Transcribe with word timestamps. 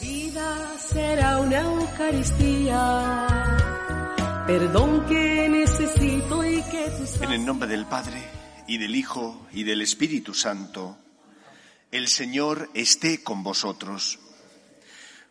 Vida 0.00 0.76
será 0.78 1.38
una 1.38 1.60
Eucaristía. 1.60 3.26
En 7.20 7.32
el 7.32 7.44
nombre 7.46 7.68
del 7.68 7.86
Padre, 7.86 8.28
y 8.66 8.78
del 8.78 8.96
Hijo, 8.96 9.46
y 9.52 9.62
del 9.62 9.80
Espíritu 9.82 10.34
Santo, 10.34 10.98
el 11.92 12.08
Señor 12.08 12.70
esté 12.74 13.22
con 13.22 13.44
vosotros. 13.44 14.18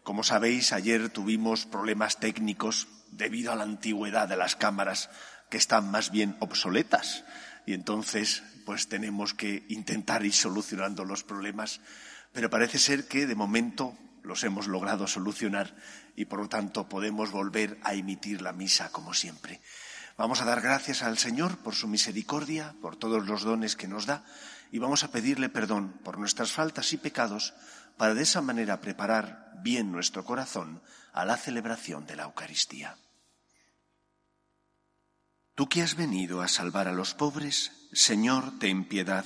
Como 0.03 0.23
sabéis, 0.23 0.71
ayer 0.71 1.09
tuvimos 1.09 1.65
problemas 1.65 2.17
técnicos 2.17 2.87
debido 3.11 3.51
a 3.51 3.57
la 3.57 3.63
antigüedad 3.63 4.29
de 4.29 4.37
las 4.37 4.55
cámaras, 4.55 5.09
que 5.49 5.57
están 5.57 5.91
más 5.91 6.09
bien 6.09 6.37
obsoletas. 6.39 7.25
Y 7.65 7.73
entonces, 7.73 8.43
pues 8.65 8.87
tenemos 8.87 9.33
que 9.33 9.65
intentar 9.67 10.25
ir 10.25 10.33
solucionando 10.33 11.03
los 11.03 11.25
problemas. 11.25 11.81
Pero 12.31 12.49
parece 12.49 12.77
ser 12.77 13.09
que, 13.09 13.27
de 13.27 13.35
momento, 13.35 13.97
los 14.27 14.43
hemos 14.43 14.67
logrado 14.67 15.07
solucionar 15.07 15.75
y 16.15 16.25
por 16.25 16.39
lo 16.39 16.49
tanto 16.49 16.87
podemos 16.87 17.31
volver 17.31 17.79
a 17.83 17.93
emitir 17.93 18.41
la 18.41 18.53
misa 18.53 18.91
como 18.91 19.13
siempre. 19.13 19.61
Vamos 20.17 20.41
a 20.41 20.45
dar 20.45 20.61
gracias 20.61 21.03
al 21.03 21.17
Señor 21.17 21.57
por 21.59 21.75
su 21.75 21.87
misericordia, 21.87 22.75
por 22.81 22.95
todos 22.95 23.25
los 23.25 23.43
dones 23.43 23.75
que 23.75 23.87
nos 23.87 24.05
da 24.05 24.23
y 24.71 24.79
vamos 24.79 25.03
a 25.03 25.11
pedirle 25.11 25.49
perdón 25.49 25.93
por 26.03 26.17
nuestras 26.17 26.51
faltas 26.51 26.91
y 26.93 26.97
pecados 26.97 27.53
para 27.97 28.13
de 28.13 28.23
esa 28.23 28.41
manera 28.41 28.81
preparar 28.81 29.53
bien 29.63 29.91
nuestro 29.91 30.25
corazón 30.25 30.81
a 31.13 31.25
la 31.25 31.37
celebración 31.37 32.05
de 32.05 32.15
la 32.15 32.23
Eucaristía. 32.23 32.97
Tú 35.55 35.67
que 35.67 35.81
has 35.81 35.95
venido 35.95 36.41
a 36.41 36.47
salvar 36.47 36.87
a 36.87 36.93
los 36.93 37.15
pobres, 37.15 37.71
Señor, 37.91 38.59
ten 38.59 38.85
piedad. 38.85 39.25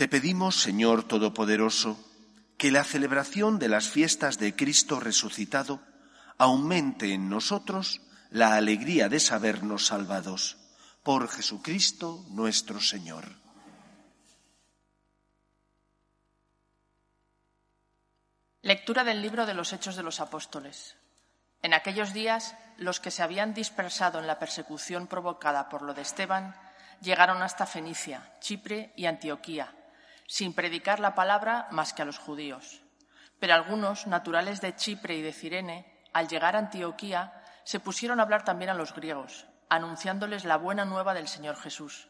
Te 0.00 0.08
pedimos, 0.08 0.58
Señor 0.62 1.02
Todopoderoso, 1.02 2.02
que 2.56 2.70
la 2.70 2.84
celebración 2.84 3.58
de 3.58 3.68
las 3.68 3.90
fiestas 3.90 4.38
de 4.38 4.56
Cristo 4.56 4.98
resucitado 4.98 5.82
aumente 6.38 7.12
en 7.12 7.28
nosotros 7.28 8.00
la 8.30 8.54
alegría 8.54 9.10
de 9.10 9.20
sabernos 9.20 9.84
salvados. 9.84 10.56
Por 11.02 11.28
Jesucristo 11.28 12.24
nuestro 12.30 12.80
Señor. 12.80 13.26
Lectura 18.62 19.04
del 19.04 19.20
libro 19.20 19.44
de 19.44 19.52
los 19.52 19.74
Hechos 19.74 19.96
de 19.96 20.02
los 20.02 20.20
Apóstoles. 20.20 20.96
En 21.60 21.74
aquellos 21.74 22.14
días, 22.14 22.54
los 22.78 23.00
que 23.00 23.10
se 23.10 23.22
habían 23.22 23.52
dispersado 23.52 24.18
en 24.18 24.26
la 24.26 24.38
persecución 24.38 25.08
provocada 25.08 25.68
por 25.68 25.82
lo 25.82 25.92
de 25.92 26.00
Esteban 26.00 26.56
llegaron 27.02 27.42
hasta 27.42 27.66
Fenicia, 27.66 28.32
Chipre 28.40 28.94
y 28.96 29.04
Antioquía 29.04 29.74
sin 30.30 30.54
predicar 30.54 31.00
la 31.00 31.16
palabra 31.16 31.66
más 31.72 31.92
que 31.92 32.02
a 32.02 32.04
los 32.04 32.20
judíos. 32.20 32.82
Pero 33.40 33.52
algunos, 33.52 34.06
naturales 34.06 34.60
de 34.60 34.76
Chipre 34.76 35.16
y 35.16 35.22
de 35.22 35.32
Cirene, 35.32 36.04
al 36.12 36.28
llegar 36.28 36.54
a 36.54 36.60
Antioquía, 36.60 37.42
se 37.64 37.80
pusieron 37.80 38.20
a 38.20 38.22
hablar 38.22 38.44
también 38.44 38.70
a 38.70 38.74
los 38.74 38.94
griegos, 38.94 39.48
anunciándoles 39.68 40.44
la 40.44 40.56
buena 40.56 40.84
nueva 40.84 41.14
del 41.14 41.26
Señor 41.26 41.56
Jesús. 41.56 42.08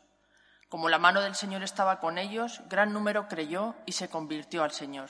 Como 0.68 0.90
la 0.90 0.98
mano 0.98 1.22
del 1.22 1.34
Señor 1.34 1.62
estaba 1.62 1.98
con 1.98 2.18
ellos, 2.18 2.60
gran 2.68 2.92
número 2.92 3.26
creyó 3.26 3.74
y 3.86 3.92
se 3.92 4.10
convirtió 4.10 4.64
al 4.64 4.72
Señor. 4.72 5.08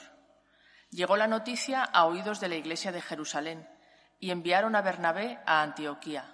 Llegó 0.89 1.17
la 1.17 1.27
noticia 1.27 1.83
a 1.83 2.05
oídos 2.05 2.39
de 2.39 2.47
la 2.47 2.55
iglesia 2.55 2.93
de 2.93 3.01
Jerusalén 3.01 3.69
y 4.21 4.31
enviaron 4.31 4.73
a 4.73 4.81
Bernabé 4.81 5.37
a 5.45 5.63
Antioquía. 5.63 6.33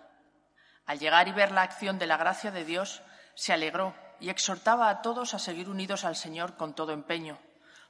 Al 0.86 1.00
llegar 1.00 1.28
y 1.28 1.32
ver 1.32 1.52
la 1.52 1.64
acción 1.64 1.98
de 1.98 2.06
la 2.06 2.18
gracia 2.18 2.52
de 2.52 2.66
Dios, 2.66 3.02
se 3.34 3.52
alegró 3.52 3.96
y 4.20 4.30
exhortaba 4.30 4.90
a 4.90 5.02
todos 5.02 5.34
a 5.34 5.40
seguir 5.40 5.70
unidos 5.70 6.06
al 6.06 6.16
Señor 6.16 6.56
con 6.56 6.74
todo 6.74 6.92
empeño, 6.92 7.38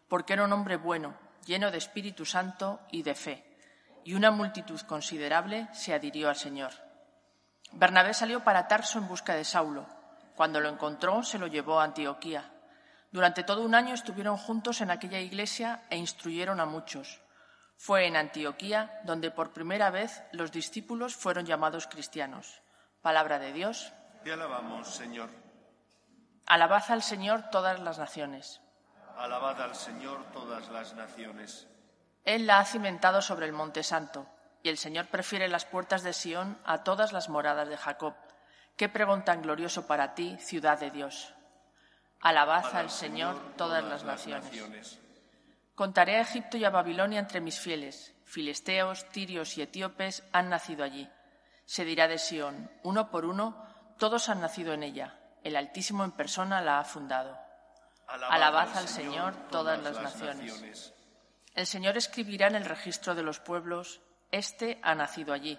porque 0.07 0.33
era 0.33 0.43
un 0.43 0.53
hombre 0.53 0.77
bueno, 0.77 1.15
lleno 1.45 1.71
de 1.71 1.77
Espíritu 1.77 2.25
Santo 2.25 2.79
y 2.91 3.03
de 3.03 3.15
fe, 3.15 3.57
y 4.03 4.13
una 4.13 4.31
multitud 4.31 4.79
considerable 4.81 5.67
se 5.73 5.93
adhirió 5.93 6.29
al 6.29 6.35
Señor. 6.35 6.71
Bernabé 7.73 8.13
salió 8.13 8.43
para 8.43 8.67
Tarso 8.67 8.99
en 8.99 9.07
busca 9.07 9.35
de 9.35 9.43
Saulo. 9.43 9.85
Cuando 10.35 10.59
lo 10.59 10.69
encontró, 10.69 11.23
se 11.23 11.37
lo 11.37 11.47
llevó 11.47 11.79
a 11.79 11.83
Antioquía. 11.83 12.51
Durante 13.11 13.43
todo 13.43 13.63
un 13.63 13.75
año 13.75 13.93
estuvieron 13.93 14.37
juntos 14.37 14.81
en 14.81 14.91
aquella 14.91 15.19
iglesia 15.19 15.83
e 15.89 15.97
instruyeron 15.97 16.59
a 16.59 16.65
muchos. 16.65 17.21
Fue 17.77 18.07
en 18.07 18.15
Antioquía 18.15 19.01
donde 19.03 19.31
por 19.31 19.53
primera 19.53 19.89
vez 19.89 20.23
los 20.31 20.51
discípulos 20.51 21.15
fueron 21.15 21.45
llamados 21.45 21.87
cristianos. 21.87 22.61
Palabra 23.01 23.39
de 23.39 23.53
Dios. 23.53 23.93
Te 24.23 24.33
alabamos, 24.33 24.87
Señor. 24.87 25.29
Alabad 26.47 26.89
al 26.91 27.03
Señor 27.03 27.49
todas 27.51 27.77
las 27.81 27.99
naciones. 27.99 28.61
Alabad 29.17 29.61
al 29.61 29.75
Señor 29.75 30.23
todas 30.31 30.69
las 30.69 30.93
naciones. 30.93 31.67
Él 32.23 32.47
la 32.47 32.59
ha 32.59 32.65
cimentado 32.65 33.21
sobre 33.21 33.47
el 33.47 33.51
monte 33.51 33.83
santo, 33.83 34.25
y 34.63 34.69
el 34.69 34.77
Señor 34.77 35.07
prefiere 35.07 35.49
las 35.49 35.65
puertas 35.65 36.03
de 36.03 36.13
Sión 36.13 36.57
a 36.63 36.85
todas 36.85 37.11
las 37.11 37.27
moradas 37.27 37.67
de 37.67 37.75
Jacob. 37.75 38.13
Qué 38.77 38.87
pregón 38.87 39.25
tan 39.25 39.41
glorioso 39.41 39.87
para 39.87 40.15
ti, 40.15 40.37
ciudad 40.39 40.79
de 40.79 40.89
Dios. 40.89 41.33
Alabad 42.21 42.73
al 42.77 42.91
Señor 42.91 43.35
todas 43.57 43.83
las 43.83 44.05
naciones. 44.05 45.01
Contaré 45.75 46.15
a 46.15 46.21
Egipto 46.21 46.55
y 46.55 46.63
a 46.63 46.69
Babilonia 46.69 47.19
entre 47.19 47.41
mis 47.41 47.59
fieles. 47.59 48.15
Filisteos, 48.23 49.09
tirios 49.09 49.57
y 49.57 49.63
etíopes 49.63 50.23
han 50.31 50.47
nacido 50.47 50.85
allí. 50.85 51.09
Se 51.65 51.83
dirá 51.83 52.07
de 52.07 52.17
Sión, 52.17 52.71
uno 52.83 53.11
por 53.11 53.25
uno, 53.25 53.65
todos 53.97 54.29
han 54.29 54.39
nacido 54.39 54.71
en 54.71 54.83
ella 54.83 55.19
el 55.47 55.55
Altísimo 55.55 56.03
en 56.03 56.11
persona 56.11 56.61
la 56.61 56.79
ha 56.79 56.83
fundado. 56.83 57.37
Alabad, 58.07 58.77
al 58.77 58.87
Señor, 58.87 59.35
todas 59.49 59.81
las, 59.81 59.99
naciones. 60.01 60.93
El 61.53 61.65
Señor 61.65 61.97
escribirá 61.97 62.47
en 62.47 62.55
el 62.55 62.65
registro 62.65 63.15
de 63.15 63.23
los 63.23 63.39
pueblos, 63.39 64.01
Este 64.31 64.79
ha 64.83 64.93
nacido 64.95 65.33
allí, 65.33 65.57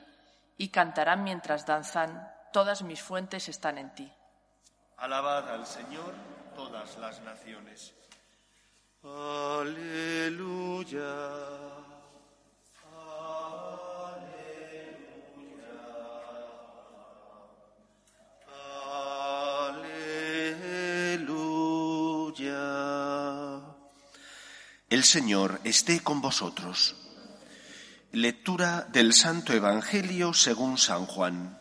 y 0.56 0.68
cantarán 0.68 1.24
mientras 1.24 1.66
danzan, 1.66 2.32
Todas 2.52 2.82
mis 2.82 3.02
fuentes 3.02 3.48
están 3.48 3.76
en 3.78 3.94
ti. 3.94 4.12
Alabad 4.96 5.50
al 5.50 5.66
Señor 5.66 6.14
todas 6.54 6.96
las 6.98 7.20
naciones. 7.20 7.94
Aleluya. 9.02 10.28
El 24.98 25.04
Señor 25.04 25.60
esté 25.62 26.00
con 26.00 26.20
vosotros. 26.20 26.96
Lectura 28.10 28.88
del 28.90 29.12
Santo 29.12 29.52
Evangelio 29.52 30.34
según 30.34 30.76
San 30.76 31.06
Juan. 31.06 31.56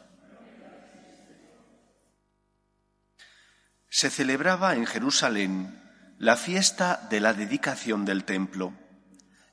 Se 3.90 4.10
celebraba 4.10 4.74
en 4.74 4.88
Jerusalén 4.88 5.80
la 6.18 6.36
fiesta 6.36 7.08
de 7.12 7.20
la 7.20 7.36
dedicación 7.36 8.06
del 8.06 8.24
templo. 8.24 8.74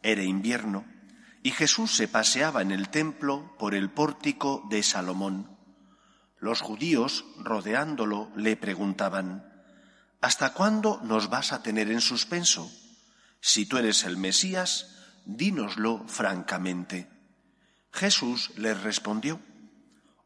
Era 0.03 0.23
invierno 0.23 0.87
y 1.43 1.51
Jesús 1.51 1.95
se 1.95 2.09
paseaba 2.09 2.63
en 2.63 2.73
el 2.73 2.89
templo 2.89 3.55
por 3.59 3.75
el 3.75 3.91
pórtico 3.91 4.67
de 4.71 4.83
Salomón. 4.83 5.59
Los 6.39 6.63
judíos, 6.63 7.27
rodeándolo, 7.37 8.33
le 8.35 8.57
preguntaban, 8.57 9.45
¿Hasta 10.23 10.55
cuándo 10.55 11.03
nos 11.05 11.29
vas 11.29 11.53
a 11.53 11.63
tener 11.63 11.91
en 11.91 12.01
suspenso? 12.01 12.73
Si 13.47 13.67
tú 13.67 13.77
eres 13.77 14.05
el 14.05 14.17
Mesías, 14.17 14.87
dínoslo 15.27 16.03
francamente. 16.09 17.11
Jesús 17.93 18.53
les 18.57 18.83
respondió, 18.83 19.39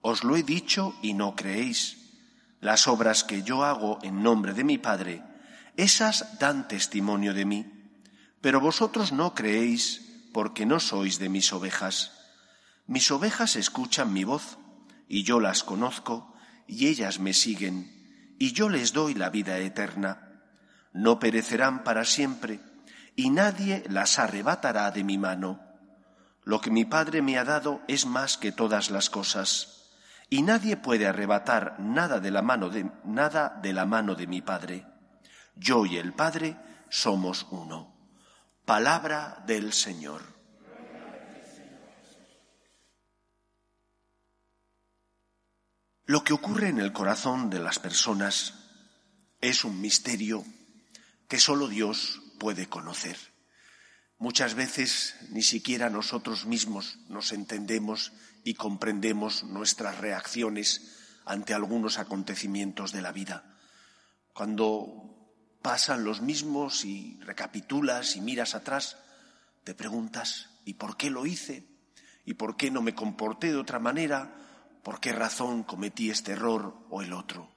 Os 0.01 0.23
lo 0.23 0.37
he 0.37 0.45
dicho 0.45 0.95
y 1.03 1.15
no 1.15 1.35
creéis. 1.35 1.97
Las 2.61 2.87
obras 2.87 3.25
que 3.25 3.43
yo 3.43 3.65
hago 3.65 3.99
en 4.05 4.23
nombre 4.23 4.55
de 4.55 4.63
mi 4.63 4.79
Padre, 4.79 5.25
esas 5.77 6.39
dan 6.39 6.69
testimonio 6.69 7.35
de 7.35 7.45
mí, 7.45 7.67
pero 8.41 8.61
vosotros 8.61 9.11
no 9.11 9.35
creéis 9.35 10.31
porque 10.33 10.65
no 10.65 10.79
sois 10.79 11.19
de 11.19 11.29
mis 11.29 11.53
ovejas. 11.53 12.13
Mis 12.87 13.11
ovejas 13.11 13.57
escuchan 13.57 14.13
mi 14.13 14.23
voz, 14.23 14.59
y 15.09 15.25
yo 15.25 15.41
las 15.41 15.65
conozco, 15.65 16.37
y 16.69 16.87
ellas 16.87 17.19
me 17.19 17.35
siguen, 17.35 18.37
y 18.39 18.53
yo 18.53 18.69
les 18.69 18.93
doy 18.93 19.15
la 19.15 19.29
vida 19.29 19.59
eterna. 19.59 20.45
No 20.93 21.19
perecerán 21.19 21.83
para 21.83 22.05
siempre, 22.05 22.61
y 23.19 23.31
nadie 23.31 23.83
las 23.89 24.21
arrebatará 24.21 24.93
de 24.93 25.03
mi 25.03 25.19
mano. 25.19 25.59
Lo 26.45 26.61
que 26.61 26.71
mi 26.71 26.85
Padre 26.85 27.21
me 27.21 27.37
ha 27.37 27.43
dado 27.43 27.83
es 27.89 28.07
más 28.07 28.39
que 28.39 28.53
todas 28.53 28.91
las 28.91 29.11
cosas, 29.11 29.91
y 30.31 30.43
nadie 30.43 30.77
puede 30.77 31.09
arrebatar 31.09 31.81
nada 31.81 32.21
de 32.21 32.31
la 32.31 32.43
mano 32.43 32.71
de 32.71 32.89
nada 33.03 33.59
de 33.61 33.73
la 33.73 33.87
mano 33.87 34.15
de 34.15 34.29
mi 34.29 34.41
Padre. 34.41 34.87
Yo 35.57 35.85
y 35.85 35.97
el 35.97 36.13
Padre 36.13 36.59
somos 36.91 37.49
uno. 37.51 37.93
Palabra 38.65 39.43
del 39.49 39.73
Señor. 39.73 40.23
Lo 46.05 46.23
que 46.23 46.35
ocurre 46.35 46.69
en 46.69 46.79
el 46.79 46.93
corazón 46.93 47.51
de 47.51 47.59
las 47.59 47.81
personas 47.81 48.55
es 49.41 49.65
un 49.65 49.81
misterio 49.81 50.45
que 51.27 51.41
solo 51.41 51.67
Dios 51.67 52.23
puede 52.39 52.69
conocer. 52.69 53.17
Muchas 54.19 54.55
veces 54.55 55.15
ni 55.31 55.43
siquiera 55.43 55.91
nosotros 55.91 56.47
mismos 56.47 56.99
nos 57.09 57.33
entendemos 57.33 58.13
y 58.43 58.55
comprendemos 58.55 59.45
nuestras 59.45 59.99
reacciones 59.99 60.97
ante 61.25 61.55
algunos 61.55 61.99
acontecimientos 61.99 62.93
de 62.93 63.03
la 63.03 63.13
vida. 63.13 63.45
Cuando 64.33 65.09
pasan 65.63 66.05
los 66.05 66.21
mismos 66.23 66.85
y 66.85 67.19
recapitulas 67.21 68.17
y 68.17 68.21
miras 68.21 68.55
atrás, 68.55 68.97
te 69.65 69.75
preguntas, 69.75 70.51
¿y 70.65 70.75
por 70.75 70.97
qué 70.97 71.11
lo 71.11 71.27
hice? 71.27 71.67
¿Y 72.25 72.35
por 72.35 72.57
qué 72.57 72.71
no 72.71 72.83
me 72.83 72.95
comporté 72.95 73.49
de 73.49 73.59
otra 73.59 73.79
manera? 73.79 74.35
¿Por 74.83 75.01
qué 75.01 75.13
razón 75.13 75.63
cometí 75.63 76.11
este 76.11 76.33
error 76.33 76.87
o 76.91 77.03
el 77.03 77.13
otro? 77.13 77.51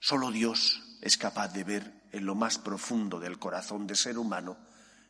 Solo 0.00 0.30
Dios 0.30 0.82
es 1.02 1.16
capaz 1.16 1.48
de 1.48 1.64
ver 1.64 2.02
en 2.12 2.26
lo 2.26 2.34
más 2.34 2.58
profundo 2.58 3.20
del 3.20 3.38
corazón 3.38 3.86
del 3.86 3.96
ser 3.96 4.18
humano 4.18 4.56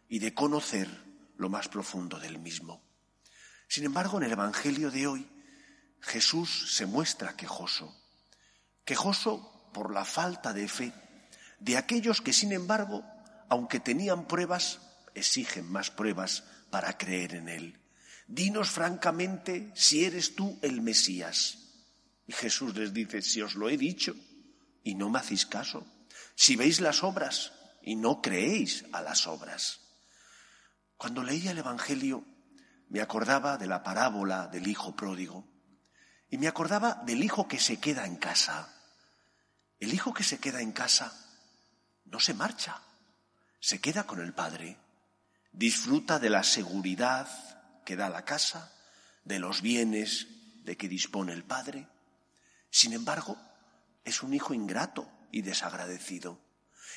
y 0.09 0.19
de 0.19 0.35
conocer 0.35 0.89
lo 1.37 1.49
más 1.49 1.69
profundo 1.69 2.19
del 2.19 2.39
mismo. 2.39 2.83
Sin 3.69 3.85
embargo, 3.85 4.19
en 4.19 4.25
el 4.25 4.33
Evangelio 4.33 4.91
de 4.91 5.07
hoy, 5.07 5.29
Jesús 6.01 6.75
se 6.75 6.87
muestra 6.87 7.37
quejoso, 7.37 7.95
quejoso 8.85 9.71
por 9.73 9.93
la 9.93 10.05
falta 10.05 10.53
de 10.53 10.69
fe 10.69 10.93
de 11.61 11.77
aquellos 11.77 12.21
que, 12.21 12.33
sin 12.33 12.53
embargo, 12.53 13.05
aunque 13.49 13.81
tenían 13.81 14.27
pruebas, 14.27 14.81
exigen 15.15 15.71
más 15.71 15.91
pruebas 15.91 16.45
para 16.71 16.97
creer 16.99 17.35
en 17.35 17.49
Él. 17.49 17.81
Dinos 18.27 18.71
francamente 18.71 19.71
si 19.75 20.05
eres 20.05 20.35
tú 20.35 20.59
el 20.63 20.83
Mesías. 20.83 21.59
Y 22.27 22.33
Jesús 22.33 22.75
les 22.77 22.93
dice, 22.93 23.23
si 23.23 23.41
os 23.41 23.55
lo 23.55 23.69
he 23.69 23.77
dicho 23.77 24.15
y 24.83 24.95
no 24.95 25.09
me 25.09 25.21
hacéis 25.21 25.47
caso, 25.47 25.87
si 26.37 26.55
veis 26.55 26.81
las 26.81 27.03
obras 27.03 27.53
y 27.83 27.97
no 27.97 28.21
creéis 28.21 28.85
a 28.93 29.01
las 29.01 29.27
obras. 29.27 29.81
Cuando 30.97 31.25
leía 31.25 31.51
el 31.51 31.59
Evangelio 31.59 32.25
me 32.89 33.01
acordaba 33.01 33.57
de 33.57 33.67
la 33.67 33.83
parábola 33.83 34.47
del 34.47 34.69
Hijo 34.69 34.95
pródigo 34.95 35.49
y 36.29 36.37
me 36.37 36.47
acordaba 36.47 37.03
del 37.07 37.25
Hijo 37.25 37.49
que 37.49 37.59
se 37.59 37.81
queda 37.81 38.07
en 38.07 38.17
casa. 38.17 38.73
El 39.81 39.95
Hijo 39.95 40.13
que 40.13 40.25
se 40.25 40.39
queda 40.39 40.61
en 40.61 40.73
casa 40.73 41.13
no 42.05 42.21
se 42.21 42.35
marcha, 42.35 42.83
se 43.59 43.81
queda 43.81 44.05
con 44.05 44.21
el 44.21 44.35
Padre, 44.35 44.77
disfruta 45.53 46.19
de 46.19 46.31
la 46.31 46.45
seguridad 46.45 47.29
que 47.85 47.97
da 47.97 48.11
la 48.11 48.25
casa, 48.25 48.73
de 49.25 49.39
los 49.39 49.63
bienes 49.63 50.27
de 50.65 50.77
que 50.77 50.89
dispone 50.89 51.33
el 51.33 51.45
Padre. 51.45 51.89
Sin 52.71 52.93
embargo, 52.93 53.39
es 54.05 54.23
un 54.23 54.35
hijo 54.35 54.53
ingrato 54.53 55.16
y 55.37 55.43
desagradecido. 55.43 56.41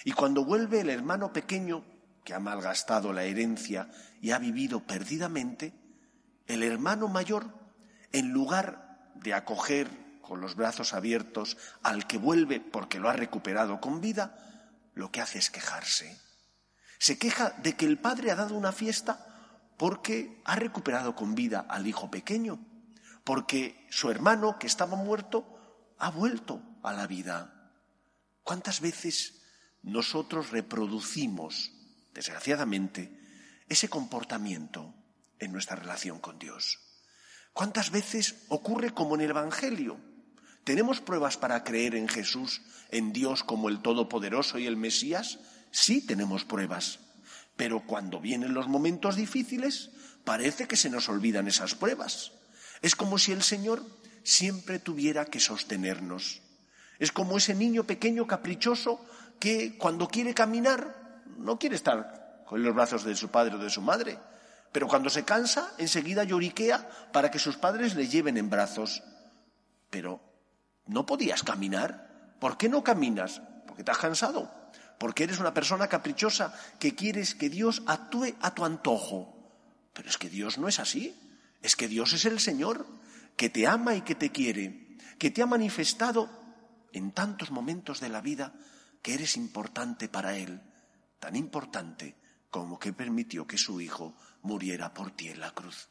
Y 0.05 0.13
cuando 0.13 0.45
vuelve 0.45 0.79
el 0.79 0.89
hermano 0.89 1.33
pequeño, 1.33 1.83
que 2.23 2.33
ha 2.33 2.39
malgastado 2.39 3.11
la 3.11 3.25
herencia 3.25 3.89
y 4.21 4.31
ha 4.31 4.39
vivido 4.39 4.79
perdidamente, 4.87 5.73
el 6.47 6.63
hermano 6.63 7.09
mayor, 7.09 7.53
en 8.13 8.31
lugar 8.31 9.11
de 9.15 9.33
acoger 9.33 9.89
con 10.21 10.39
los 10.39 10.55
brazos 10.55 10.93
abiertos 10.93 11.57
al 11.83 12.07
que 12.07 12.17
vuelve 12.17 12.61
porque 12.61 12.97
lo 12.97 13.09
ha 13.09 13.13
recuperado 13.13 13.81
con 13.81 13.99
vida, 13.99 14.37
lo 14.93 15.11
que 15.11 15.19
hace 15.19 15.37
es 15.37 15.49
quejarse. 15.49 16.17
Se 16.97 17.17
queja 17.17 17.49
de 17.61 17.75
que 17.75 17.85
el 17.85 17.99
padre 17.99 18.31
ha 18.31 18.35
dado 18.35 18.55
una 18.55 18.71
fiesta 18.71 19.27
porque 19.75 20.41
ha 20.45 20.55
recuperado 20.55 21.13
con 21.13 21.35
vida 21.35 21.65
al 21.67 21.87
hijo 21.87 22.09
pequeño, 22.09 22.57
porque 23.25 23.85
su 23.89 24.09
hermano 24.09 24.57
que 24.59 24.67
estaba 24.67 24.95
muerto 24.95 25.93
ha 25.97 26.09
vuelto 26.09 26.61
a 26.83 26.93
la 26.93 27.05
vida. 27.05 27.58
¿Cuántas 28.49 28.81
veces 28.81 29.43
nosotros 29.83 30.49
reproducimos, 30.49 31.71
desgraciadamente, 32.15 33.15
ese 33.69 33.89
comportamiento 33.89 34.91
en 35.37 35.51
nuestra 35.51 35.75
relación 35.75 36.17
con 36.17 36.39
Dios? 36.39 36.79
¿Cuántas 37.53 37.91
veces 37.91 38.37
ocurre 38.47 38.91
como 38.91 39.13
en 39.13 39.21
el 39.21 39.29
Evangelio? 39.29 39.99
¿Tenemos 40.63 40.99
pruebas 40.99 41.37
para 41.37 41.63
creer 41.63 41.93
en 41.93 42.07
Jesús, 42.07 42.63
en 42.89 43.13
Dios 43.13 43.43
como 43.43 43.69
el 43.69 43.83
Todopoderoso 43.83 44.57
y 44.57 44.65
el 44.65 44.77
Mesías? 44.77 45.37
Sí 45.69 46.01
tenemos 46.01 46.43
pruebas. 46.43 47.01
Pero 47.55 47.85
cuando 47.85 48.19
vienen 48.19 48.55
los 48.55 48.67
momentos 48.67 49.15
difíciles, 49.15 49.91
parece 50.23 50.67
que 50.67 50.75
se 50.75 50.89
nos 50.89 51.07
olvidan 51.07 51.47
esas 51.47 51.75
pruebas. 51.75 52.31
Es 52.81 52.95
como 52.95 53.19
si 53.19 53.31
el 53.31 53.43
Señor 53.43 53.85
siempre 54.23 54.79
tuviera 54.79 55.25
que 55.25 55.39
sostenernos. 55.39 56.41
Es 56.99 57.11
como 57.11 57.37
ese 57.37 57.55
niño 57.55 57.85
pequeño 57.85 58.27
caprichoso 58.27 59.03
que 59.39 59.77
cuando 59.77 60.07
quiere 60.07 60.33
caminar 60.33 61.23
no 61.37 61.57
quiere 61.57 61.75
estar 61.75 62.43
con 62.45 62.61
los 62.61 62.75
brazos 62.75 63.03
de 63.03 63.15
su 63.15 63.29
padre 63.29 63.55
o 63.55 63.59
de 63.59 63.69
su 63.69 63.81
madre, 63.81 64.19
pero 64.71 64.87
cuando 64.87 65.09
se 65.09 65.23
cansa 65.23 65.71
enseguida 65.77 66.23
lloriquea 66.23 66.89
para 67.11 67.31
que 67.31 67.39
sus 67.39 67.57
padres 67.57 67.95
le 67.95 68.07
lleven 68.07 68.37
en 68.37 68.49
brazos. 68.49 69.01
Pero 69.89 70.29
¿No 70.89 71.05
podías 71.05 71.43
caminar? 71.43 72.33
¿Por 72.39 72.57
qué 72.57 72.67
no 72.67 72.83
caminas? 72.83 73.43
Porque 73.67 73.83
te 73.83 73.91
has 73.91 73.99
cansado. 73.99 74.51
Porque 74.97 75.23
eres 75.23 75.39
una 75.39 75.53
persona 75.53 75.87
caprichosa 75.87 76.51
que 76.79 76.95
quieres 76.95 77.35
que 77.35 77.47
Dios 77.47 77.83
actúe 77.85 78.33
a 78.41 78.55
tu 78.55 78.65
antojo. 78.65 79.53
Pero 79.93 80.09
es 80.09 80.17
que 80.17 80.29
Dios 80.29 80.57
no 80.57 80.67
es 80.67 80.79
así. 80.79 81.15
Es 81.61 81.75
que 81.75 81.87
Dios 81.87 82.13
es 82.13 82.25
el 82.25 82.39
Señor, 82.39 82.87
que 83.37 83.49
te 83.49 83.67
ama 83.67 83.93
y 83.93 84.01
que 84.01 84.15
te 84.15 84.31
quiere, 84.31 84.97
que 85.19 85.29
te 85.29 85.43
ha 85.43 85.45
manifestado 85.45 86.27
en 86.93 87.11
tantos 87.11 87.51
momentos 87.51 87.99
de 87.99 88.09
la 88.09 88.21
vida 88.21 88.53
que 89.01 89.13
eres 89.13 89.37
importante 89.37 90.09
para 90.09 90.37
Él, 90.37 90.61
tan 91.19 91.35
importante 91.35 92.15
como 92.49 92.79
que 92.79 92.93
permitió 92.93 93.47
que 93.47 93.57
su 93.57 93.79
Hijo 93.81 94.15
muriera 94.41 94.93
por 94.93 95.11
ti 95.11 95.29
en 95.29 95.39
la 95.39 95.51
cruz. 95.51 95.89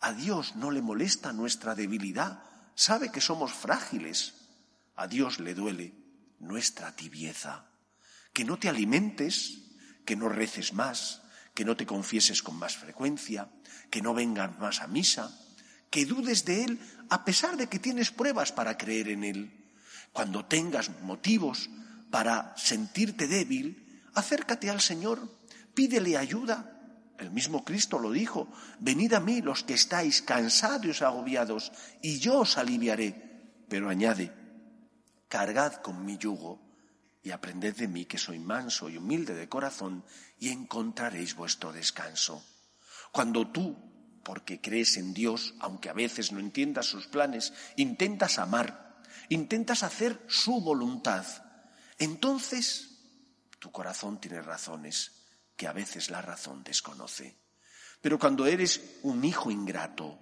A 0.00 0.12
Dios 0.12 0.56
no 0.56 0.70
le 0.70 0.82
molesta 0.82 1.32
nuestra 1.32 1.74
debilidad, 1.74 2.42
sabe 2.74 3.10
que 3.10 3.20
somos 3.20 3.52
frágiles. 3.52 4.34
A 4.96 5.06
Dios 5.06 5.38
le 5.38 5.54
duele 5.54 5.94
nuestra 6.40 6.94
tibieza. 6.94 7.66
Que 8.32 8.44
no 8.44 8.58
te 8.58 8.68
alimentes, 8.68 9.58
que 10.04 10.16
no 10.16 10.28
reces 10.28 10.72
más, 10.72 11.22
que 11.54 11.64
no 11.64 11.76
te 11.76 11.86
confieses 11.86 12.42
con 12.42 12.56
más 12.56 12.76
frecuencia, 12.76 13.50
que 13.90 14.02
no 14.02 14.14
vengas 14.14 14.58
más 14.58 14.80
a 14.80 14.86
misa, 14.86 15.38
que 15.90 16.06
dudes 16.06 16.44
de 16.44 16.64
Él 16.64 16.80
a 17.10 17.24
pesar 17.24 17.56
de 17.56 17.68
que 17.68 17.78
tienes 17.78 18.10
pruebas 18.10 18.52
para 18.52 18.76
creer 18.76 19.08
en 19.08 19.24
Él. 19.24 19.61
Cuando 20.12 20.44
tengas 20.44 20.90
motivos 21.02 21.70
para 22.10 22.54
sentirte 22.56 23.26
débil, 23.26 24.04
acércate 24.14 24.68
al 24.68 24.80
Señor, 24.80 25.28
pídele 25.74 26.16
ayuda, 26.16 26.72
el 27.18 27.30
mismo 27.30 27.64
Cristo 27.64 27.98
lo 27.98 28.10
dijo, 28.10 28.48
venid 28.80 29.14
a 29.14 29.20
mí 29.20 29.40
los 29.42 29.62
que 29.62 29.74
estáis 29.74 30.22
cansados 30.22 31.00
y 31.00 31.04
agobiados, 31.04 31.72
y 32.02 32.18
yo 32.18 32.40
os 32.40 32.58
aliviaré. 32.58 33.14
Pero 33.68 33.88
añade, 33.88 34.32
cargad 35.28 35.74
con 35.76 36.04
mi 36.04 36.18
yugo 36.18 36.60
y 37.22 37.30
aprended 37.30 37.76
de 37.76 37.86
mí 37.86 38.04
que 38.04 38.18
soy 38.18 38.40
manso 38.40 38.90
y 38.90 38.96
humilde 38.96 39.34
de 39.34 39.48
corazón, 39.48 40.04
y 40.40 40.48
encontraréis 40.48 41.36
vuestro 41.36 41.72
descanso. 41.72 42.44
Cuando 43.12 43.46
tú, 43.46 43.76
porque 44.24 44.60
crees 44.60 44.96
en 44.96 45.14
Dios, 45.14 45.54
aunque 45.60 45.90
a 45.90 45.92
veces 45.92 46.32
no 46.32 46.40
entiendas 46.40 46.86
sus 46.86 47.06
planes, 47.06 47.52
intentas 47.76 48.40
amar, 48.40 48.81
intentas 49.28 49.82
hacer 49.82 50.24
su 50.28 50.60
voluntad, 50.60 51.26
entonces 51.98 52.98
tu 53.58 53.70
corazón 53.70 54.20
tiene 54.20 54.42
razones 54.42 55.12
que 55.56 55.66
a 55.66 55.72
veces 55.72 56.10
la 56.10 56.22
razón 56.22 56.64
desconoce. 56.64 57.36
Pero 58.00 58.18
cuando 58.18 58.46
eres 58.46 58.80
un 59.02 59.24
hijo 59.24 59.50
ingrato, 59.50 60.18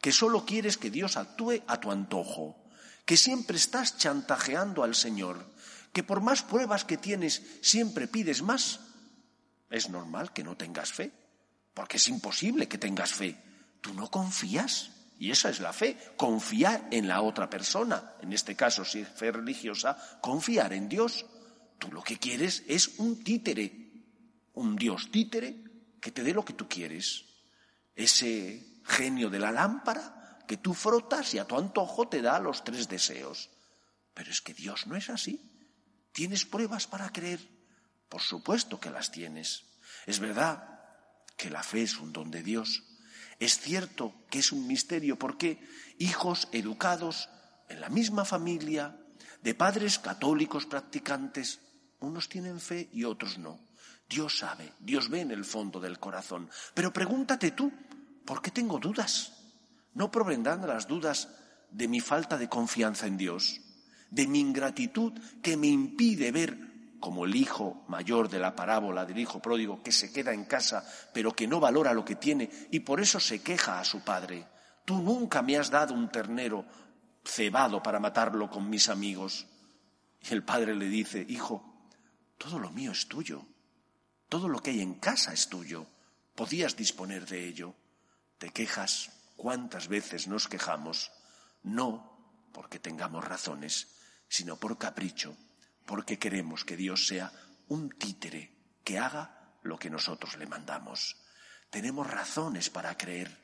que 0.00 0.10
solo 0.10 0.44
quieres 0.44 0.76
que 0.76 0.90
Dios 0.90 1.16
actúe 1.16 1.62
a 1.68 1.78
tu 1.78 1.92
antojo, 1.92 2.64
que 3.04 3.16
siempre 3.16 3.56
estás 3.56 3.96
chantajeando 3.96 4.82
al 4.82 4.96
Señor, 4.96 5.46
que 5.92 6.02
por 6.02 6.20
más 6.20 6.42
pruebas 6.42 6.84
que 6.84 6.96
tienes 6.96 7.42
siempre 7.60 8.08
pides 8.08 8.42
más, 8.42 8.80
es 9.70 9.88
normal 9.88 10.32
que 10.32 10.42
no 10.42 10.56
tengas 10.56 10.92
fe, 10.92 11.12
porque 11.74 11.96
es 11.96 12.08
imposible 12.08 12.68
que 12.68 12.78
tengas 12.78 13.12
fe. 13.12 13.40
Tú 13.80 13.94
no 13.94 14.10
confías. 14.10 14.90
Y 15.22 15.30
esa 15.30 15.50
es 15.50 15.60
la 15.60 15.72
fe, 15.72 15.96
confiar 16.16 16.88
en 16.90 17.06
la 17.06 17.22
otra 17.22 17.48
persona. 17.48 18.16
En 18.22 18.32
este 18.32 18.56
caso, 18.56 18.84
si 18.84 19.02
es 19.02 19.08
fe 19.08 19.30
religiosa, 19.30 19.96
confiar 20.20 20.72
en 20.72 20.88
Dios. 20.88 21.24
Tú 21.78 21.92
lo 21.92 22.02
que 22.02 22.18
quieres 22.18 22.64
es 22.66 22.98
un 22.98 23.22
títere, 23.22 24.02
un 24.54 24.74
Dios 24.74 25.12
títere 25.12 25.62
que 26.00 26.10
te 26.10 26.24
dé 26.24 26.34
lo 26.34 26.44
que 26.44 26.54
tú 26.54 26.68
quieres. 26.68 27.24
Ese 27.94 28.82
genio 28.84 29.30
de 29.30 29.38
la 29.38 29.52
lámpara 29.52 30.42
que 30.48 30.56
tú 30.56 30.74
frotas 30.74 31.32
y 31.34 31.38
a 31.38 31.46
tu 31.46 31.56
antojo 31.56 32.08
te 32.08 32.20
da 32.20 32.40
los 32.40 32.64
tres 32.64 32.88
deseos. 32.88 33.48
Pero 34.14 34.28
es 34.28 34.40
que 34.40 34.54
Dios 34.54 34.88
no 34.88 34.96
es 34.96 35.08
así. 35.08 35.40
¿Tienes 36.10 36.44
pruebas 36.46 36.88
para 36.88 37.10
creer? 37.10 37.38
Por 38.08 38.22
supuesto 38.22 38.80
que 38.80 38.90
las 38.90 39.12
tienes. 39.12 39.66
Es 40.04 40.18
verdad 40.18 40.80
que 41.36 41.48
la 41.48 41.62
fe 41.62 41.82
es 41.82 41.96
un 41.98 42.12
don 42.12 42.32
de 42.32 42.42
Dios. 42.42 42.82
Es 43.42 43.58
cierto 43.58 44.14
que 44.30 44.38
es 44.38 44.52
un 44.52 44.68
misterio 44.68 45.18
porque 45.18 45.58
hijos 45.98 46.48
educados 46.52 47.28
en 47.68 47.80
la 47.80 47.88
misma 47.88 48.24
familia, 48.24 48.96
de 49.42 49.56
padres 49.56 49.98
católicos 49.98 50.64
practicantes, 50.64 51.58
unos 51.98 52.28
tienen 52.28 52.60
fe 52.60 52.88
y 52.92 53.02
otros 53.02 53.38
no. 53.38 53.58
Dios 54.08 54.38
sabe, 54.38 54.74
Dios 54.78 55.08
ve 55.08 55.22
en 55.22 55.32
el 55.32 55.44
fondo 55.44 55.80
del 55.80 55.98
corazón. 55.98 56.48
Pero 56.72 56.92
pregúntate 56.92 57.50
tú, 57.50 57.72
¿por 58.24 58.42
qué 58.42 58.52
tengo 58.52 58.78
dudas? 58.78 59.32
¿No 59.92 60.12
provendrán 60.12 60.64
las 60.64 60.86
dudas 60.86 61.28
de 61.72 61.88
mi 61.88 61.98
falta 61.98 62.38
de 62.38 62.48
confianza 62.48 63.08
en 63.08 63.16
Dios? 63.16 63.60
¿De 64.08 64.28
mi 64.28 64.38
ingratitud 64.38 65.14
que 65.42 65.56
me 65.56 65.66
impide 65.66 66.30
ver 66.30 66.71
como 67.02 67.26
el 67.26 67.34
hijo 67.34 67.84
mayor 67.88 68.30
de 68.30 68.38
la 68.38 68.54
parábola 68.54 69.04
del 69.04 69.18
hijo 69.18 69.42
pródigo 69.42 69.82
que 69.82 69.92
se 69.92 70.12
queda 70.12 70.32
en 70.32 70.46
casa 70.46 70.86
pero 71.12 71.34
que 71.34 71.48
no 71.48 71.58
valora 71.60 71.92
lo 71.92 72.04
que 72.06 72.16
tiene 72.16 72.48
y 72.70 72.80
por 72.80 73.00
eso 73.00 73.20
se 73.20 73.42
queja 73.42 73.80
a 73.80 73.84
su 73.84 74.02
padre? 74.02 74.46
Tú 74.86 75.02
nunca 75.02 75.42
me 75.42 75.58
has 75.58 75.68
dado 75.68 75.92
un 75.94 76.08
ternero 76.10 76.64
cebado 77.24 77.82
para 77.82 78.00
matarlo 78.00 78.48
con 78.48 78.70
mis 78.70 78.88
amigos. 78.88 79.46
Y 80.20 80.32
el 80.32 80.44
padre 80.44 80.76
le 80.76 80.86
dice, 80.86 81.26
hijo, 81.28 81.88
todo 82.38 82.58
lo 82.58 82.70
mío 82.70 82.92
es 82.92 83.08
tuyo, 83.08 83.44
todo 84.28 84.48
lo 84.48 84.60
que 84.60 84.70
hay 84.70 84.80
en 84.80 84.94
casa 84.94 85.32
es 85.32 85.48
tuyo, 85.48 85.86
podías 86.36 86.76
disponer 86.76 87.26
de 87.26 87.48
ello. 87.48 87.74
Te 88.38 88.50
quejas, 88.50 89.10
¿cuántas 89.36 89.88
veces 89.88 90.28
nos 90.28 90.46
quejamos? 90.46 91.10
No 91.64 92.48
porque 92.52 92.78
tengamos 92.78 93.24
razones, 93.24 93.88
sino 94.28 94.56
por 94.56 94.78
capricho, 94.78 95.36
porque 95.86 96.18
queremos 96.18 96.64
que 96.64 96.76
Dios 96.76 97.06
sea 97.06 97.32
un 97.68 97.90
títere 97.90 98.52
que 98.84 98.98
haga 98.98 99.56
lo 99.62 99.78
que 99.78 99.90
nosotros 99.90 100.36
le 100.36 100.46
mandamos. 100.46 101.16
Tenemos 101.70 102.10
razones 102.10 102.70
para 102.70 102.96
creer. 102.96 103.42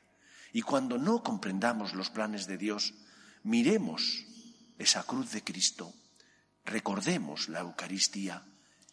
Y 0.51 0.61
cuando 0.61 0.97
no 0.97 1.23
comprendamos 1.23 1.93
los 1.93 2.09
planes 2.09 2.47
de 2.47 2.57
Dios, 2.57 2.93
miremos 3.43 4.25
esa 4.77 5.03
cruz 5.03 5.31
de 5.31 5.43
Cristo, 5.43 5.93
recordemos 6.65 7.49
la 7.49 7.59
Eucaristía 7.59 8.45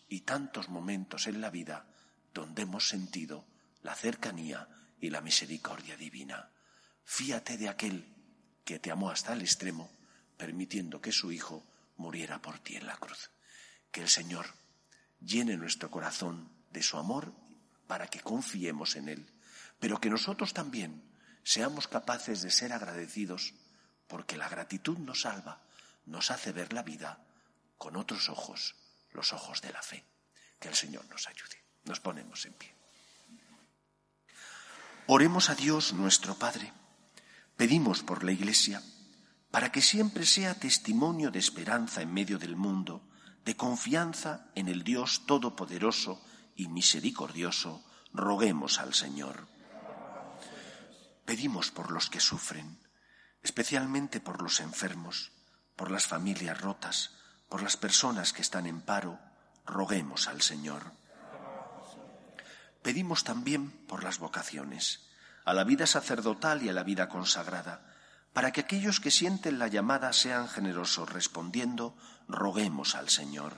y 0.09 0.21
tantos 0.21 0.69
momentos 0.69 1.27
en 1.27 1.41
la 1.41 1.51
vida 1.51 1.87
donde 2.35 2.63
hemos 2.63 2.89
sentido 2.89 3.47
la 3.83 3.95
cercanía 3.95 4.69
y 5.01 5.11
la 5.11 5.21
misericordia 5.21 5.97
divina. 5.97 6.51
Fíate 7.05 7.57
de 7.57 7.69
aquel 7.69 8.13
que 8.65 8.79
te 8.79 8.91
amó 8.91 9.11
hasta 9.11 9.33
el 9.33 9.43
extremo, 9.43 9.91
permitiendo 10.37 11.01
que 11.01 11.13
su 11.13 11.31
Hijo 11.31 11.65
muriera 11.97 12.43
por 12.43 12.59
ti 12.59 12.77
en 12.77 12.87
la 12.87 12.97
cruz. 12.97 13.31
Que 13.97 14.03
el 14.03 14.11
Señor 14.11 14.45
llene 15.25 15.57
nuestro 15.57 15.91
corazón 15.91 16.51
de 16.71 16.83
su 16.83 16.99
amor 16.99 17.33
para 17.87 18.09
que 18.09 18.21
confiemos 18.21 18.95
en 18.95 19.09
Él, 19.09 19.33
pero 19.81 20.03
que 20.03 20.11
nosotros 20.11 20.53
también 20.53 21.03
seamos 21.45 21.89
capaces 21.89 22.43
de 22.43 22.51
ser 22.51 22.75
agradecidos, 22.75 23.55
porque 24.07 24.37
la 24.37 24.51
gratitud 24.51 24.99
nos 24.99 25.23
salva, 25.23 25.63
nos 26.05 26.31
hace 26.31 26.53
ver 26.53 26.75
la 26.75 26.83
vida 26.83 27.25
con 27.79 27.97
otros 27.97 28.29
ojos, 28.29 28.75
los 29.13 29.33
ojos 29.33 29.63
de 29.63 29.73
la 29.73 29.81
fe. 29.81 30.05
Que 30.61 30.69
el 30.69 30.75
Señor 30.75 31.07
nos 31.07 31.27
ayude. 31.27 31.65
Nos 31.85 31.99
ponemos 31.99 32.45
en 32.45 32.53
pie. 32.53 32.75
Oremos 35.07 35.49
a 35.49 35.55
Dios 35.55 35.95
nuestro 35.95 36.35
Padre. 36.35 36.71
Pedimos 37.57 38.03
por 38.03 38.25
la 38.25 38.33
Iglesia 38.33 38.83
para 39.51 39.73
que 39.73 39.81
siempre 39.81 40.27
sea 40.27 40.53
testimonio 40.53 41.31
de 41.31 41.39
esperanza 41.39 42.03
en 42.03 42.13
medio 42.13 42.39
del 42.39 42.57
mundo, 42.57 43.03
de 43.47 43.57
confianza 43.57 44.51
en 44.57 44.67
el 44.67 44.83
Dios 44.83 45.25
Todopoderoso 45.25 46.21
y 46.57 46.67
Misericordioso, 46.67 47.85
roguemos 48.13 48.81
al 48.81 48.93
Señor. 48.93 49.47
Pedimos 51.25 51.71
por 51.71 51.93
los 51.93 52.11
que 52.11 52.19
sufren, 52.19 52.81
especialmente 53.45 54.19
por 54.19 54.43
los 54.43 54.59
enfermos, 54.59 55.31
por 55.77 55.93
las 55.93 56.09
familias 56.09 56.61
rotas, 56.61 57.13
por 57.49 57.63
las 57.63 57.77
personas 57.77 58.33
que 58.33 58.43
están 58.43 58.67
en 58.67 58.81
paro, 58.81 59.21
roguemos 59.65 60.27
al 60.27 60.43
Señor. 60.43 60.83
Pedimos 62.83 63.23
también 63.23 63.71
por 63.87 64.03
las 64.03 64.19
vocaciones, 64.19 65.09
a 65.45 65.55
la 65.55 65.63
vida 65.63 65.87
sacerdotal 65.87 66.65
y 66.65 66.69
a 66.69 66.73
la 66.73 66.83
vida 66.83 67.09
consagrada, 67.09 67.95
para 68.37 68.53
que 68.53 68.61
aquellos 68.61 69.01
que 69.01 69.11
sienten 69.11 69.59
la 69.59 69.67
llamada 69.67 70.13
sean 70.13 70.47
generosos 70.47 71.09
respondiendo, 71.09 71.97
roguemos 72.29 72.95
al 72.95 73.09
Señor. 73.09 73.55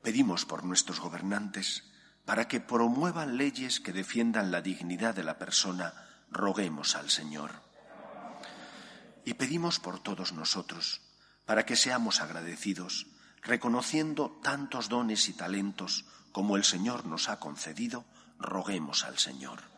Pedimos 0.00 0.46
por 0.46 0.62
nuestros 0.62 1.00
gobernantes, 1.00 1.82
para 2.24 2.46
que 2.46 2.60
promuevan 2.60 3.36
leyes 3.36 3.80
que 3.80 3.92
defiendan 3.92 4.52
la 4.52 4.62
dignidad 4.62 5.16
de 5.16 5.24
la 5.24 5.38
persona, 5.38 5.92
roguemos 6.30 6.94
al 6.94 7.10
Señor. 7.10 7.50
Y 9.24 9.34
pedimos 9.34 9.80
por 9.80 9.98
todos 9.98 10.32
nosotros, 10.32 11.00
para 11.46 11.66
que 11.66 11.74
seamos 11.74 12.20
agradecidos, 12.20 13.08
reconociendo 13.42 14.38
tantos 14.40 14.88
dones 14.88 15.28
y 15.28 15.32
talentos 15.32 16.04
como 16.30 16.54
el 16.54 16.62
Señor 16.62 17.06
nos 17.06 17.28
ha 17.28 17.40
concedido, 17.40 18.04
roguemos 18.38 19.02
al 19.02 19.18
Señor. 19.18 19.77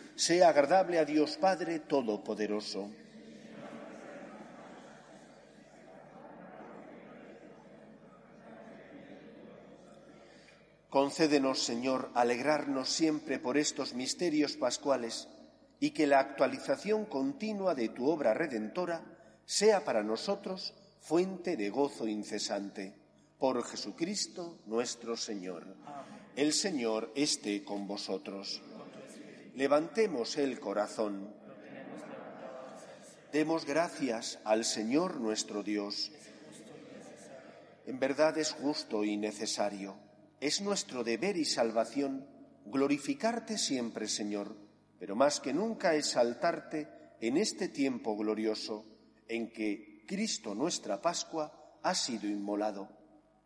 sea 0.15 0.49
agradable 0.49 0.99
a 0.99 1.05
Dios 1.05 1.37
Padre 1.37 1.79
Todopoderoso. 1.79 2.89
Concédenos, 10.91 11.63
Señor, 11.63 12.11
alegrarnos 12.15 12.89
siempre 12.89 13.39
por 13.39 13.57
estos 13.57 13.93
misterios 13.93 14.57
pascuales 14.57 15.29
y 15.79 15.91
que 15.91 16.05
la 16.05 16.19
actualización 16.19 17.05
continua 17.05 17.75
de 17.75 17.87
tu 17.87 18.09
obra 18.09 18.33
redentora 18.33 19.01
sea 19.45 19.85
para 19.85 20.03
nosotros 20.03 20.73
fuente 20.99 21.55
de 21.55 21.69
gozo 21.69 22.07
incesante. 22.07 22.93
Por 23.39 23.63
Jesucristo 23.63 24.59
nuestro 24.65 25.15
Señor. 25.15 25.65
El 26.35 26.53
Señor 26.53 27.11
esté 27.15 27.63
con 27.63 27.87
vosotros. 27.87 28.61
Levantemos 29.55 30.37
el 30.37 30.61
corazón. 30.61 31.35
Demos 33.33 33.65
gracias 33.65 34.39
al 34.45 34.63
Señor 34.63 35.19
nuestro 35.19 35.61
Dios. 35.61 36.09
En 37.85 37.99
verdad 37.99 38.37
es 38.37 38.53
justo 38.53 39.03
y 39.03 39.17
necesario. 39.17 39.97
Es 40.39 40.61
nuestro 40.61 41.03
deber 41.03 41.35
y 41.35 41.43
salvación 41.43 42.25
glorificarte 42.65 43.57
siempre, 43.57 44.07
Señor, 44.07 44.55
pero 44.97 45.17
más 45.17 45.41
que 45.41 45.53
nunca 45.53 45.95
exaltarte 45.95 46.87
en 47.19 47.35
este 47.35 47.67
tiempo 47.67 48.15
glorioso 48.15 48.85
en 49.27 49.51
que 49.51 50.05
Cristo 50.07 50.55
nuestra 50.55 51.01
Pascua 51.01 51.77
ha 51.83 51.93
sido 51.93 52.25
inmolado. 52.25 52.87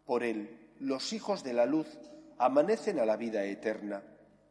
Por 0.05 0.24
él, 0.24 0.69
los 0.79 1.13
hijos 1.13 1.43
de 1.43 1.53
la 1.53 1.65
luz 1.65 1.88
amanecen 2.38 3.00
a 3.00 3.07
la 3.07 3.17
vida 3.17 3.43
eterna 3.43 4.03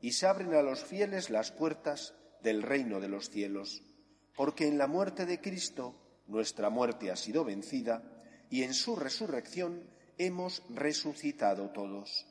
y 0.05 0.13
se 0.13 0.27
abren 0.27 0.53
a 0.53 0.61
los 0.61 0.85
fieles 0.85 1.31
las 1.31 1.51
puertas 1.51 2.13
del 2.43 2.61
reino 2.61 3.01
de 3.01 3.09
los 3.09 3.31
cielos, 3.31 3.83
porque 4.37 4.69
en 4.69 4.77
la 4.77 4.87
muerte 4.87 5.25
de 5.25 5.41
Cristo 5.41 5.95
nuestra 6.27 6.69
muerte 6.69 7.11
ha 7.11 7.17
sido 7.17 7.43
vencida 7.43 8.03
y 8.51 8.65
en 8.65 8.75
su 8.75 8.97
resurrección 8.97 9.89
hemos 10.19 10.63
resucitado 10.69 11.71
todos. 11.71 12.27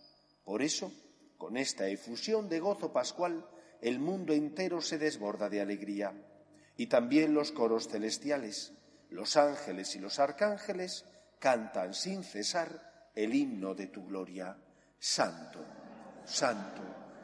Por 0.45 0.61
eso, 0.61 0.91
con 1.39 1.57
esta 1.57 1.87
efusión 1.87 2.47
de 2.47 2.59
gozo 2.59 2.93
pascual, 2.93 3.43
el 3.81 3.97
mundo 3.97 4.33
entero 4.33 4.79
se 4.79 4.99
desborda 4.99 5.49
de 5.49 5.59
alegría, 5.59 6.13
y 6.77 6.85
también 6.85 7.33
los 7.33 7.51
coros 7.51 7.87
celestiales, 7.87 8.73
los 9.09 9.35
ángeles 9.35 9.95
y 9.95 9.99
los 9.99 10.19
arcángeles 10.19 11.05
cantan 11.39 11.95
sin 11.95 12.23
cesar 12.23 13.09
el 13.15 13.33
himno 13.33 13.73
de 13.73 13.87
tu 13.87 14.05
gloria. 14.05 14.55
Santo, 14.99 15.65
santo, 16.23 17.02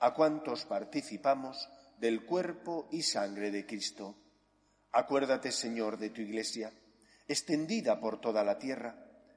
a 0.00 0.14
cuantos 0.14 0.64
participamos 0.64 1.68
del 1.98 2.24
cuerpo 2.24 2.88
y 2.90 3.02
sangre 3.02 3.50
de 3.50 3.66
Cristo. 3.66 4.16
Acuérdate, 4.92 5.52
Señor, 5.52 5.98
de 5.98 6.10
tu 6.10 6.22
Iglesia, 6.22 6.72
extendida 7.28 8.00
por 8.00 8.20
toda 8.20 8.42
la 8.42 8.58
tierra, 8.58 8.96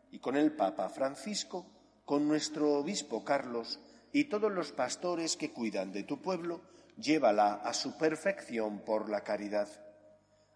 y 0.09 0.19
con 0.19 0.37
el 0.37 0.53
Papa 0.53 0.89
Francisco, 0.89 1.65
con 2.05 2.27
nuestro 2.27 2.73
Obispo 2.73 3.23
Carlos 3.23 3.79
y 4.11 4.25
todos 4.25 4.51
los 4.51 4.71
pastores 4.71 5.35
que 5.35 5.51
cuidan 5.51 5.91
de 5.91 6.03
tu 6.03 6.21
pueblo, 6.21 6.61
llévala 6.97 7.55
a 7.55 7.73
su 7.73 7.97
perfección 7.97 8.79
por 8.85 9.09
la 9.09 9.21
caridad. 9.21 9.67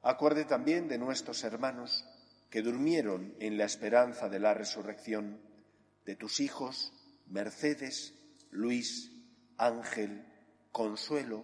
Acuerde 0.03 0.45
también 0.45 0.87
de 0.87 0.99
nuestros 0.99 1.43
hermanos 1.43 2.05
que 2.49 2.61
durmieron 2.61 3.35
en 3.39 3.57
la 3.57 3.65
esperanza 3.65 4.29
de 4.29 4.39
la 4.39 4.53
resurrección, 4.53 5.41
de 6.05 6.15
tus 6.15 6.39
hijos, 6.39 6.93
Mercedes, 7.25 8.13
Luis, 8.51 9.11
Ángel, 9.57 10.23
Consuelo, 10.71 11.43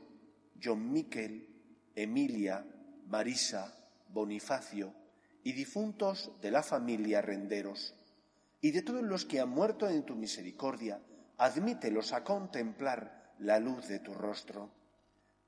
John 0.63 0.91
Miquel, 0.91 1.49
Emilia, 1.95 2.65
Marisa, 3.08 3.73
Bonifacio 4.10 4.93
y 5.43 5.54
difuntos 5.54 6.32
de 6.41 6.52
la 6.52 6.62
familia 6.62 7.21
Renderos, 7.21 7.95
y 8.62 8.71
de 8.71 8.84
todos 8.84 9.02
los 9.02 9.26
que 9.26 9.39
han 9.39 9.49
muerto 9.49 9.89
en 9.89 10.06
tu 10.06 10.15
misericordia, 10.15 11.02
admítelos 11.38 12.13
a 12.13 12.23
contemplar 12.23 13.34
la 13.39 13.60
luz 13.60 13.88
de 13.88 13.99
tu 13.99 14.13
rostro. 14.13 14.71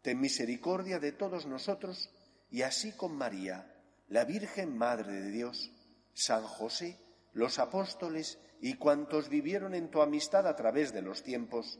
Ten 0.01 0.19
misericordia 0.19 0.99
de 0.99 1.11
todos 1.11 1.45
nosotros, 1.45 2.09
y 2.49 2.63
así 2.63 2.91
con 2.91 3.15
María, 3.15 3.71
la 4.09 4.25
Virgen 4.25 4.77
Madre 4.77 5.13
de 5.13 5.31
Dios, 5.31 5.71
San 6.13 6.43
José, 6.43 6.99
los 7.33 7.59
apóstoles 7.59 8.39
y 8.59 8.73
cuantos 8.73 9.29
vivieron 9.29 9.75
en 9.75 9.91
tu 9.91 10.01
amistad 10.01 10.47
a 10.47 10.55
través 10.55 10.93
de 10.93 11.01
los 11.01 11.23
tiempos, 11.23 11.79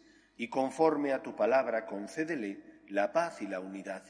y 0.41 0.47
conforme 0.47 1.13
a 1.13 1.21
tu 1.21 1.35
palabra 1.35 1.85
concédele 1.85 2.81
la 2.87 3.13
paz 3.13 3.43
y 3.43 3.47
la 3.47 3.59
unidad. 3.59 4.01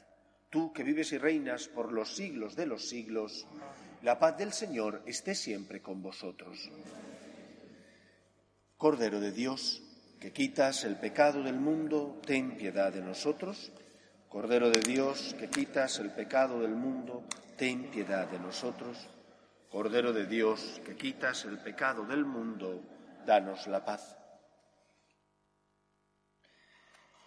Tú 0.48 0.72
que 0.72 0.82
vives 0.82 1.12
y 1.12 1.18
reinas 1.18 1.68
por 1.68 1.92
los 1.92 2.16
siglos 2.16 2.56
de 2.56 2.64
los 2.64 2.88
siglos, 2.88 3.46
la 4.00 4.18
paz 4.18 4.38
del 4.38 4.54
Señor 4.54 5.02
esté 5.04 5.34
siempre 5.34 5.82
con 5.82 6.00
vosotros. 6.00 6.70
Cordero 8.78 9.20
de 9.20 9.30
Dios, 9.30 9.82
que 10.20 10.32
quitas 10.32 10.84
el 10.84 10.96
pecado 10.96 11.42
del 11.42 11.60
mundo, 11.60 12.18
ten 12.24 12.56
piedad 12.56 12.94
de 12.94 13.02
nosotros. 13.02 13.70
Cordero 14.30 14.70
de 14.70 14.80
Dios, 14.80 15.36
que 15.38 15.50
quitas 15.50 15.98
el 15.98 16.12
pecado 16.12 16.60
del 16.60 16.74
mundo, 16.74 17.24
ten 17.58 17.90
piedad 17.90 18.26
de 18.26 18.38
nosotros. 18.38 19.06
Cordero 19.70 20.14
de 20.14 20.24
Dios, 20.24 20.80
que 20.82 20.96
quitas 20.96 21.44
el 21.44 21.58
pecado 21.58 22.06
del 22.06 22.24
mundo, 22.24 22.80
danos 23.26 23.66
la 23.66 23.84
paz. 23.84 24.21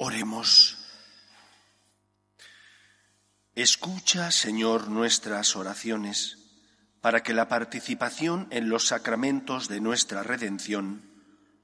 Oremos. 0.00 0.78
Escucha, 3.56 4.30
Señor, 4.30 4.86
nuestras 4.86 5.56
oraciones, 5.56 6.38
para 7.00 7.24
que 7.24 7.34
la 7.34 7.48
participación 7.48 8.46
en 8.52 8.68
los 8.68 8.86
sacramentos 8.86 9.66
de 9.66 9.80
nuestra 9.80 10.22
redención 10.22 11.02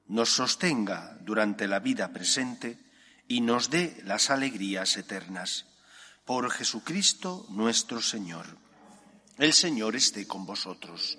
nos 0.05 0.31
sostenga 0.31 1.17
durante 1.21 1.69
la 1.69 1.79
vida 1.79 2.11
presente 2.11 2.77
y 3.29 3.39
nos 3.39 3.69
dé 3.69 4.01
las 4.03 4.29
alegrías 4.29 4.97
eternas. 4.97 5.67
Por 6.25 6.51
Jesucristo 6.51 7.45
nuestro 7.47 8.01
Señor. 8.01 8.45
El 9.37 9.53
Señor 9.53 9.95
esté 9.95 10.27
con 10.27 10.45
vosotros. 10.45 11.17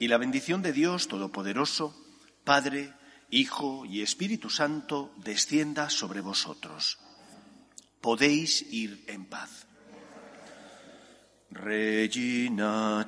Y 0.00 0.08
la 0.08 0.18
bendición 0.18 0.60
de 0.60 0.72
Dios 0.72 1.06
Todopoderoso, 1.06 1.94
Padre, 2.42 2.92
Hijo 3.30 3.84
y 3.84 4.02
Espíritu 4.02 4.50
Santo, 4.50 5.12
descienda 5.16 5.90
sobre 5.90 6.20
vosotros. 6.20 6.98
Podéis 8.00 8.62
ir 8.70 9.04
en 9.08 9.26
paz. 9.26 9.66
Regina 11.50 13.06